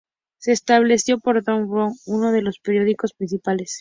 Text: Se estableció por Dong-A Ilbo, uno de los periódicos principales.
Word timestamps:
Se 0.39 0.51
estableció 0.51 1.19
por 1.19 1.43
Dong-A 1.43 1.59
Ilbo, 1.65 1.93
uno 2.07 2.31
de 2.31 2.41
los 2.41 2.57
periódicos 2.57 3.13
principales. 3.13 3.69